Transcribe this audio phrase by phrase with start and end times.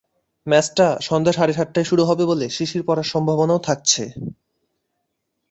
[0.47, 4.03] ম্যাচটা সন্ধ্যা সাড়ে সাতটায় শুরু হবে বলে শিশির পড়ার সম্ভাবনাও থাকছে।